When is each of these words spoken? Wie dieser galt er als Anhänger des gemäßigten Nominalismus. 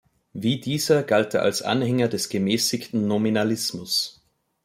Wie 0.33 0.59
dieser 0.59 1.03
galt 1.03 1.35
er 1.35 1.43
als 1.43 1.61
Anhänger 1.61 2.07
des 2.07 2.29
gemäßigten 2.29 3.07
Nominalismus. 3.07 4.25